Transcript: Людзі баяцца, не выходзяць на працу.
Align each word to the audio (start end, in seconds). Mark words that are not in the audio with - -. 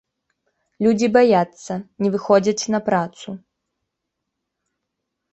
Людзі 0.85 1.07
баяцца, 1.17 1.73
не 2.03 2.09
выходзяць 2.15 2.69
на 2.75 2.79
працу. 2.87 3.29